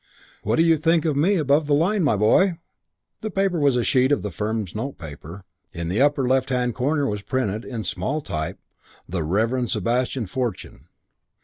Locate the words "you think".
0.63-1.05